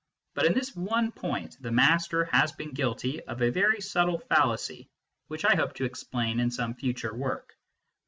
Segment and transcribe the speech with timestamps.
[0.33, 4.89] But in this one point, the master has been guilty of a very subtle fallacy,
[5.27, 7.53] which I hope to explain in some future work.